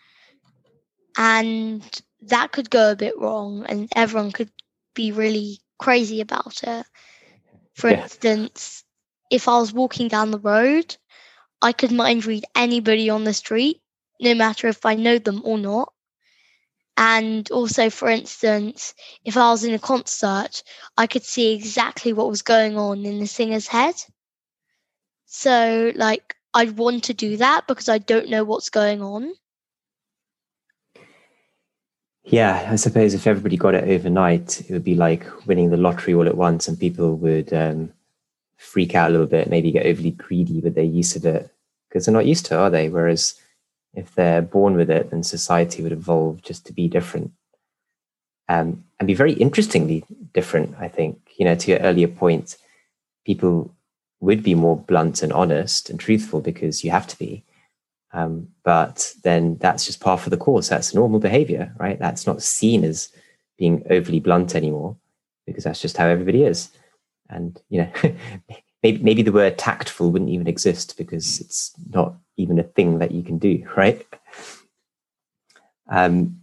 and 1.16 1.82
that 2.22 2.52
could 2.52 2.70
go 2.70 2.92
a 2.92 2.96
bit 2.96 3.18
wrong, 3.18 3.64
and 3.68 3.88
everyone 3.94 4.32
could 4.32 4.50
be 4.94 5.12
really 5.12 5.60
crazy 5.78 6.20
about 6.20 6.62
it. 6.62 6.86
For 7.74 7.90
yeah. 7.90 8.02
instance, 8.02 8.84
if 9.30 9.48
I 9.48 9.58
was 9.58 9.72
walking 9.72 10.08
down 10.08 10.30
the 10.30 10.38
road, 10.38 10.96
I 11.60 11.72
could 11.72 11.92
mind 11.92 12.26
read 12.26 12.44
anybody 12.54 13.08
on 13.08 13.24
the 13.24 13.34
street, 13.34 13.80
no 14.20 14.34
matter 14.34 14.68
if 14.68 14.84
I 14.84 14.94
know 14.94 15.18
them 15.18 15.42
or 15.44 15.58
not. 15.58 15.92
And 16.96 17.50
also, 17.50 17.88
for 17.88 18.08
instance, 18.08 18.94
if 19.24 19.36
I 19.36 19.50
was 19.50 19.64
in 19.64 19.72
a 19.72 19.78
concert, 19.78 20.62
I 20.96 21.06
could 21.06 21.24
see 21.24 21.54
exactly 21.54 22.12
what 22.12 22.28
was 22.28 22.42
going 22.42 22.76
on 22.76 23.06
in 23.06 23.18
the 23.18 23.26
singer's 23.26 23.66
head. 23.66 23.94
So, 25.34 25.92
like, 25.94 26.36
I'd 26.52 26.76
want 26.76 27.04
to 27.04 27.14
do 27.14 27.38
that 27.38 27.66
because 27.66 27.88
I 27.88 27.96
don't 27.96 28.28
know 28.28 28.44
what's 28.44 28.68
going 28.68 29.00
on. 29.00 29.32
Yeah, 32.22 32.68
I 32.70 32.76
suppose 32.76 33.14
if 33.14 33.26
everybody 33.26 33.56
got 33.56 33.74
it 33.74 33.88
overnight, 33.88 34.60
it 34.60 34.70
would 34.70 34.84
be 34.84 34.94
like 34.94 35.24
winning 35.46 35.70
the 35.70 35.78
lottery 35.78 36.12
all 36.12 36.26
at 36.28 36.36
once, 36.36 36.68
and 36.68 36.78
people 36.78 37.16
would 37.16 37.50
um, 37.54 37.94
freak 38.58 38.94
out 38.94 39.08
a 39.08 39.12
little 39.12 39.26
bit, 39.26 39.48
maybe 39.48 39.72
get 39.72 39.86
overly 39.86 40.10
greedy 40.10 40.60
with 40.60 40.74
their 40.74 40.84
use 40.84 41.16
of 41.16 41.24
it 41.24 41.50
because 41.88 42.04
they're 42.04 42.12
not 42.12 42.26
used 42.26 42.44
to 42.46 42.54
it, 42.54 42.58
are 42.58 42.70
they? 42.70 42.90
Whereas 42.90 43.34
if 43.94 44.14
they're 44.14 44.42
born 44.42 44.76
with 44.76 44.90
it, 44.90 45.10
then 45.10 45.22
society 45.22 45.82
would 45.82 45.92
evolve 45.92 46.42
just 46.42 46.66
to 46.66 46.74
be 46.74 46.88
different. 46.88 47.32
Um, 48.50 48.84
and 49.00 49.06
be 49.06 49.14
very 49.14 49.32
interestingly 49.32 50.04
different, 50.34 50.76
I 50.78 50.88
think. 50.88 51.18
You 51.38 51.46
know, 51.46 51.54
to 51.54 51.70
your 51.70 51.80
earlier 51.80 52.08
point, 52.08 52.58
people 53.24 53.74
would 54.22 54.42
be 54.42 54.54
more 54.54 54.76
blunt 54.76 55.22
and 55.22 55.32
honest 55.32 55.90
and 55.90 55.98
truthful 55.98 56.40
because 56.40 56.84
you 56.84 56.90
have 56.92 57.08
to 57.08 57.18
be. 57.18 57.44
Um, 58.12 58.48
but 58.62 59.12
then 59.24 59.56
that's 59.56 59.84
just 59.84 60.00
par 60.00 60.16
for 60.16 60.30
the 60.30 60.36
course. 60.36 60.68
That's 60.68 60.94
normal 60.94 61.18
behavior, 61.18 61.74
right? 61.78 61.98
That's 61.98 62.26
not 62.26 62.40
seen 62.40 62.84
as 62.84 63.10
being 63.58 63.84
overly 63.90 64.20
blunt 64.20 64.54
anymore 64.54 64.96
because 65.44 65.64
that's 65.64 65.80
just 65.80 65.96
how 65.96 66.06
everybody 66.06 66.44
is. 66.44 66.70
And, 67.28 67.60
you 67.68 67.82
know, 67.82 67.92
maybe, 68.82 69.02
maybe 69.02 69.22
the 69.22 69.32
word 69.32 69.58
tactful 69.58 70.12
wouldn't 70.12 70.30
even 70.30 70.46
exist 70.46 70.96
because 70.96 71.40
it's 71.40 71.72
not 71.90 72.14
even 72.36 72.60
a 72.60 72.64
thing 72.64 73.00
that 73.00 73.10
you 73.10 73.24
can 73.24 73.38
do, 73.38 73.66
right? 73.76 74.06
Um, 75.88 76.42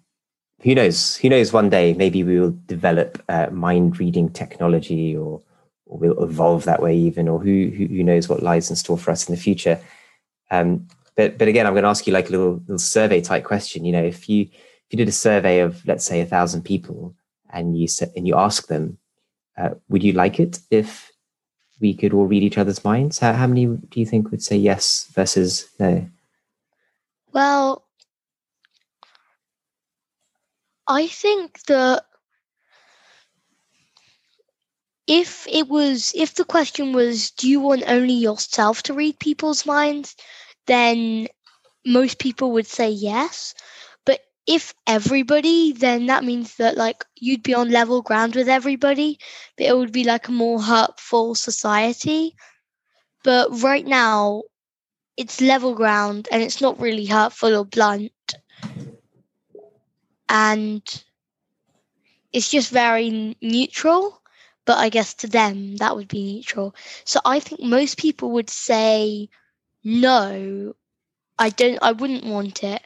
who 0.64 0.76
knows? 0.76 1.16
Who 1.16 1.30
knows? 1.30 1.54
One 1.54 1.70
day, 1.70 1.94
maybe 1.94 2.24
we 2.24 2.42
will 2.42 2.58
develop 2.66 3.24
uh, 3.30 3.48
mind 3.52 4.02
reading 4.02 4.30
technology, 4.30 5.16
or, 5.16 5.42
or 5.90 5.98
we'll 5.98 6.24
evolve 6.24 6.64
that 6.66 6.82
way, 6.82 6.96
even, 6.96 7.28
or 7.28 7.40
who, 7.40 7.70
who, 7.76 8.04
knows 8.04 8.30
what 8.30 8.44
lies 8.44 8.70
in 8.70 8.76
store 8.76 8.98
for 8.98 9.12
us 9.12 9.28
in 9.28 9.36
the 9.36 9.42
future. 9.42 9.80
Um, 10.52 10.88
but 11.18 11.38
but 11.38 11.48
again, 11.48 11.68
I'm 11.68 11.74
going 11.74 11.84
to 11.84 11.90
ask 11.90 12.08
you 12.08 12.14
like 12.14 12.30
a 12.30 12.32
little 12.32 12.62
little 12.62 12.78
survey 12.78 13.20
type 13.20 13.44
question. 13.44 13.84
You 13.84 13.92
know, 13.92 14.04
if 14.04 14.30
you 14.30 14.44
if 14.44 14.86
you 14.92 14.98
did 14.98 15.10
a 15.10 15.12
survey 15.12 15.60
of 15.60 15.86
let's 15.86 16.06
say 16.06 16.22
a 16.22 16.26
thousand 16.26 16.64
people, 16.64 17.16
and 17.50 17.78
you 17.78 17.88
and 18.16 18.28
you 18.28 18.36
ask 18.36 18.68
them, 18.68 19.00
uh, 19.58 19.72
would 19.90 20.04
you 20.04 20.14
like 20.14 20.40
it 20.40 20.60
if 20.70 21.12
we 21.82 21.94
could 21.94 22.14
all 22.14 22.28
read 22.28 22.44
each 22.44 22.58
other's 22.58 22.86
minds? 22.86 23.20
How, 23.20 23.34
how 23.34 23.48
many 23.48 23.66
do 23.66 24.00
you 24.00 24.06
think 24.06 24.32
would 24.32 24.44
say 24.44 24.56
yes 24.56 25.12
versus 25.14 25.70
no? 25.80 26.08
Well, 27.34 27.86
I 30.88 31.08
think 31.08 31.64
that 31.64 32.06
if 35.10 35.48
it 35.52 35.68
was 35.68 36.14
if 36.16 36.36
the 36.36 36.46
question 36.46 36.94
was 36.94 37.32
do 37.32 37.50
you 37.50 37.60
want 37.60 37.84
only 37.88 38.14
yourself 38.14 38.84
to 38.84 38.94
read 38.94 39.20
people's 39.20 39.66
minds 39.66 40.16
then 40.68 41.28
most 41.86 42.20
people 42.20 42.52
would 42.52 42.68
say 42.68 42.90
yes 42.90 43.56
but 44.06 44.22
if 44.48 44.74
everybody, 44.88 45.74
then 45.74 46.08
that 46.08 46.24
means 46.24 46.56
that 46.56 46.76
like 46.76 47.06
you'd 47.16 47.44
be 47.44 47.54
on 47.54 47.70
level 47.70 48.02
ground 48.02 48.36
with 48.36 48.50
everybody, 48.50 49.20
but 49.58 49.68
it 49.68 49.78
would 49.78 49.92
be 49.92 50.04
like 50.04 50.28
a 50.28 50.32
more 50.32 50.60
hurtful 50.60 51.36
society. 51.36 52.36
But 53.24 53.62
right 53.62 53.86
now, 53.86 54.44
it's 55.18 55.42
level 55.42 55.76
ground 55.76 56.28
and 56.32 56.42
it's 56.42 56.62
not 56.62 56.80
really 56.80 57.06
hurtful 57.06 57.56
or 57.56 57.66
blunt. 57.66 58.12
And 60.30 60.82
it's 62.34 62.50
just 62.50 62.72
very 62.72 63.38
neutral. 63.42 64.19
But 64.70 64.78
I 64.78 64.90
guess 64.90 65.16
to 65.16 65.28
them, 65.28 65.78
that 65.78 65.96
would 65.96 66.08
be 66.08 66.36
neutral. 66.36 66.76
So 67.04 67.20
I 67.26 67.40
think 67.40 67.60
most 67.60 67.98
people 67.98 68.30
would 68.34 68.52
say, 68.52 69.28
no, 69.84 70.76
I 71.40 71.50
don't, 71.50 71.80
I 71.82 71.94
wouldn't 71.94 72.24
want 72.24 72.64
it. 72.64 72.84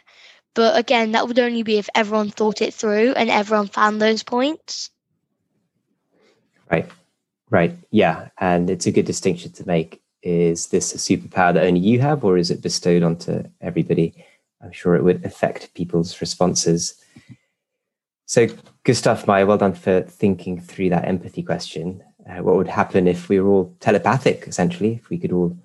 But 0.54 0.80
again, 0.80 1.12
that 1.12 1.28
would 1.28 1.40
only 1.40 1.62
be 1.62 1.78
if 1.78 1.90
everyone 1.94 2.30
thought 2.30 2.62
it 2.62 2.74
through 2.74 3.16
and 3.16 3.30
everyone 3.30 3.68
found 3.68 4.02
those 4.02 4.24
points. 4.24 4.92
Right, 6.72 6.90
right. 7.50 7.76
Yeah. 7.92 8.30
And 8.40 8.70
it's 8.70 8.86
a 8.86 8.92
good 8.94 9.06
distinction 9.06 9.52
to 9.52 9.68
make. 9.68 10.02
Is 10.22 10.68
this 10.68 10.96
a 10.96 10.98
superpower 10.98 11.54
that 11.54 11.66
only 11.66 11.82
you 11.82 12.00
have, 12.00 12.24
or 12.24 12.38
is 12.38 12.50
it 12.50 12.62
bestowed 12.62 13.04
onto 13.04 13.44
everybody? 13.60 14.24
I'm 14.62 14.72
sure 14.72 14.96
it 14.96 15.04
would 15.04 15.26
affect 15.26 15.74
people's 15.74 16.22
responses. 16.22 16.96
So, 18.26 18.48
Gustav 18.84 19.20
stuff, 19.20 19.28
Maya. 19.28 19.46
Well 19.46 19.58
done 19.58 19.74
for 19.74 20.02
thinking 20.02 20.60
through 20.60 20.90
that 20.90 21.08
empathy 21.08 21.44
question. 21.44 22.04
Uh, 22.30 22.42
what 22.42 22.56
would 22.56 22.68
happen 22.68 23.08
if 23.08 23.30
we 23.30 23.40
were 23.40 23.50
all 23.50 23.76
telepathic, 23.80 24.48
essentially, 24.48 24.94
if 24.94 25.10
we 25.10 25.18
could 25.18 25.32
all 25.32 25.58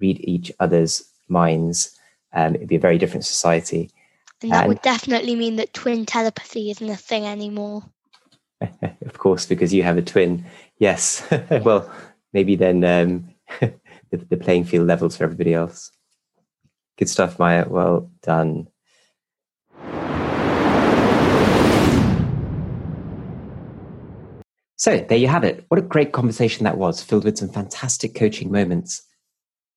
read 0.00 0.18
each 0.24 0.50
other's 0.58 1.04
minds? 1.28 1.98
Um, 2.32 2.54
it'd 2.54 2.68
be 2.68 2.76
a 2.76 2.80
very 2.80 2.98
different 2.98 3.24
society. 3.24 3.90
And 4.42 4.52
that 4.52 4.60
and, 4.60 4.68
would 4.68 4.82
definitely 4.82 5.34
mean 5.34 5.56
that 5.56 5.74
twin 5.74 6.06
telepathy 6.06 6.70
isn't 6.70 6.88
a 6.88 6.96
thing 6.96 7.26
anymore. 7.26 7.82
of 8.60 9.18
course, 9.18 9.46
because 9.46 9.74
you 9.74 9.82
have 9.82 9.98
a 9.98 10.02
twin. 10.02 10.44
Yes. 10.78 11.26
well, 11.50 11.90
maybe 12.32 12.56
then 12.56 12.84
um, 12.84 13.34
the, 13.60 14.16
the 14.16 14.36
playing 14.36 14.64
field 14.64 14.86
levels 14.86 15.16
for 15.16 15.24
everybody 15.24 15.54
else. 15.54 15.90
Good 16.96 17.08
stuff, 17.08 17.38
Maya. 17.38 17.66
Well 17.68 18.10
done. 18.22 18.68
So 24.78 24.96
there 24.96 25.18
you 25.18 25.26
have 25.26 25.42
it. 25.42 25.64
What 25.68 25.80
a 25.80 25.82
great 25.82 26.12
conversation 26.12 26.62
that 26.62 26.78
was, 26.78 27.02
filled 27.02 27.24
with 27.24 27.36
some 27.36 27.48
fantastic 27.48 28.14
coaching 28.14 28.52
moments. 28.52 29.02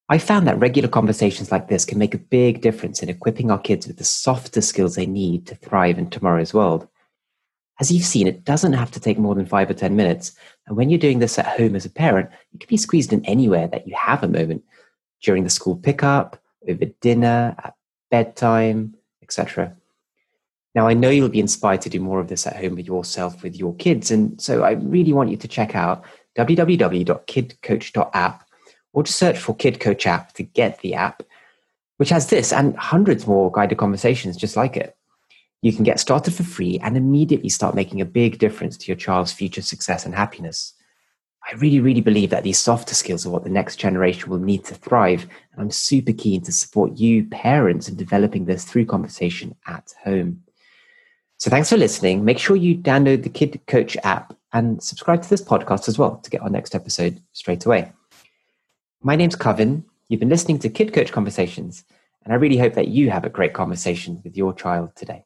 I 0.10 0.20
found 0.20 0.48
that 0.48 0.60
regular 0.60 0.88
conversations 0.88 1.52
like 1.52 1.68
this 1.68 1.86
can 1.86 1.98
make 1.98 2.14
a 2.14 2.20
big 2.20 2.62
difference 2.62 3.02
in 3.02 3.10
equipping 3.10 3.50
our 3.50 3.58
kids 3.58 3.88
with 3.88 3.98
the 3.98 4.04
softer 4.04 4.62
skills 4.62 4.94
they 4.94 5.08
need 5.08 5.48
to 5.48 5.56
thrive 5.56 5.98
in 5.98 6.12
tomorrow's 6.12 6.54
world. 6.54 6.88
As 7.80 7.92
you've 7.92 8.06
seen, 8.06 8.28
it 8.28 8.44
doesn't 8.44 8.74
have 8.74 8.92
to 8.92 9.00
take 9.00 9.18
more 9.18 9.34
than 9.34 9.48
five 9.48 9.72
or 9.72 9.74
10 9.74 9.96
minutes. 9.96 10.34
And 10.68 10.78
when 10.78 10.92
you're 10.92 11.00
doing 11.00 11.18
this 11.18 11.40
at 11.40 11.48
home 11.48 11.76
as 11.76 11.86
a 11.86 11.90
parent, 11.90 12.30
it 12.54 12.60
can 12.60 12.68
be 12.68 12.78
squeezed 12.78 13.12
in 13.12 13.26
anywhere 13.26 13.68
that 13.70 13.88
you 13.88 13.96
have 13.96 14.22
a 14.22 14.28
moment 14.28 14.64
during 15.24 15.44
the 15.44 15.50
school 15.50 15.78
pickup, 15.78 16.40
over 16.70 16.86
dinner, 17.02 17.56
at 17.58 17.74
bedtime, 18.12 18.94
etc. 19.24 19.76
Now, 20.74 20.88
I 20.88 20.94
know 20.94 21.10
you'll 21.10 21.30
be 21.30 21.40
inspired 21.40 21.82
to 21.82 21.90
do 21.90 22.00
more 22.00 22.20
of 22.20 22.30
this 22.30 22.48
at 22.48 22.56
home 22.56 22.76
with 22.76 22.88
yourself, 22.88 23.44
with 23.44 23.58
your 23.58 23.76
kids. 23.76 24.10
And 24.10 24.40
so 24.42 24.64
I 24.64 24.72
really 24.72 25.12
want 25.12 25.30
you 25.30 25.38
to 25.38 25.48
check 25.48 25.76
out 25.76 26.06
www.kidcoach.app 26.38 28.48
or 28.94 29.04
just 29.04 29.20
search 29.20 29.38
for 29.38 29.56
Kid 29.56 29.80
Coach 29.80 30.08
app 30.08 30.34
to 30.34 30.44
get 30.44 30.80
the 30.80 30.94
app, 30.94 31.24
which 31.98 32.10
has 32.10 32.30
this 32.30 32.54
and 32.54 32.76
hundreds 32.78 33.28
more 33.28 33.52
guided 33.52 33.78
conversations 33.78 34.38
just 34.38 34.56
like 34.56 34.78
it. 34.78 34.96
You 35.62 35.74
can 35.74 35.84
get 35.84 36.00
started 36.00 36.34
for 36.34 36.44
free 36.44 36.80
and 36.80 36.98
immediately 36.98 37.50
start 37.50 37.76
making 37.76 38.02
a 38.02 38.06
big 38.06 38.40
difference 38.40 38.78
to 38.78 38.88
your 38.88 38.96
child's 38.96 39.34
future 39.34 39.62
success 39.62 40.06
and 40.06 40.16
happiness. 40.16 40.74
I 41.50 41.56
really, 41.56 41.80
really 41.80 42.02
believe 42.02 42.30
that 42.30 42.44
these 42.44 42.60
softer 42.60 42.96
skills 42.96 43.26
are 43.26 43.30
what 43.30 43.44
the 43.44 43.50
next 43.50 43.76
generation 43.76 44.30
will 44.30 44.40
need 44.40 44.64
to 44.66 44.76
thrive. 44.76 45.28
And 45.52 45.62
I'm 45.62 45.72
super 45.72 46.14
keen 46.14 46.42
to 46.44 46.52
support 46.52 46.98
you, 46.98 47.26
parents, 47.26 47.90
in 47.90 47.96
developing 47.96 48.46
this 48.46 48.64
through 48.64 48.86
conversation 48.86 49.56
at 49.68 49.94
home. 50.04 50.44
So 51.42 51.50
thanks 51.50 51.70
for 51.70 51.78
listening. 51.78 52.24
Make 52.24 52.38
sure 52.38 52.56
you 52.56 52.78
download 52.78 53.24
the 53.24 53.30
Kid 53.30 53.60
Coach 53.66 53.98
app 54.04 54.38
and 54.54 54.80
subscribe 54.84 55.24
to 55.24 55.30
this 55.32 55.42
podcast 55.42 55.88
as 55.88 55.98
well 55.98 56.18
to 56.18 56.30
get 56.30 56.44
our 56.44 56.52
next 56.52 56.76
episode 56.76 57.20
straight 57.32 57.66
away. 57.66 57.92
My 59.02 59.16
name's 59.16 59.36
Coven. 59.36 59.84
You've 60.08 60.20
been 60.20 60.30
listening 60.30 60.60
to 60.60 60.70
Kid 60.70 60.94
Coach 60.94 61.12
Conversations, 61.12 61.84
and 62.24 62.32
I 62.32 62.36
really 62.36 62.58
hope 62.58 62.76
that 62.76 62.90
you 62.90 63.10
have 63.10 63.26
a 63.26 63.30
great 63.30 63.56
conversation 63.56 64.22
with 64.24 64.38
your 64.38 64.54
child 64.54 64.96
today. 64.96 65.26